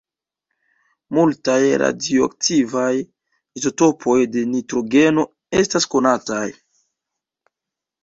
Multaj 1.17 1.57
radioaktivaj 1.81 2.89
izotopoj 3.61 4.19
de 4.37 4.45
nitrogeno 4.57 5.29
estas 5.63 5.91
konataj. 5.97 6.45